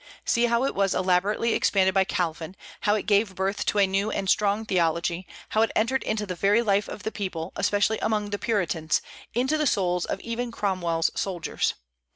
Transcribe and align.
See 0.25 0.47
how 0.47 0.63
it 0.65 0.73
was 0.73 0.95
elaborately 0.95 1.53
expanded 1.53 1.93
by 1.93 2.05
Calvin, 2.05 2.55
how 2.79 2.95
it 2.95 3.05
gave 3.05 3.35
birth 3.35 3.67
to 3.67 3.77
a 3.77 3.85
new 3.85 4.09
and 4.09 4.27
strong 4.27 4.65
theology, 4.65 5.27
how 5.49 5.61
it 5.61 5.69
entered 5.75 6.01
into 6.01 6.25
the 6.25 6.33
very 6.33 6.63
life 6.63 6.87
of 6.89 7.03
the 7.03 7.11
people, 7.11 7.53
especially 7.55 7.99
among 7.99 8.31
the 8.31 8.39
Puritans, 8.39 9.03
into 9.35 9.59
the 9.59 9.67
souls 9.67 10.05
of 10.05 10.19
even 10.21 10.51
Cromwell's 10.51 11.11
soldiers. 11.13 11.75